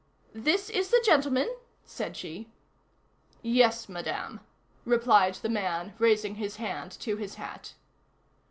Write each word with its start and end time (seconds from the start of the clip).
"This 0.33 0.71
is 0.71 0.89
the 0.89 0.99
gentleman?" 1.05 1.55
said 1.85 2.17
she. 2.17 2.49
"Yes, 3.43 3.87
Madame," 3.87 4.39
replied 4.83 5.35
the 5.35 5.47
man, 5.47 5.93
raising 5.99 6.33
his 6.41 6.55
hand 6.55 6.89
to 7.01 7.17
his 7.17 7.35
hat. 7.35 7.75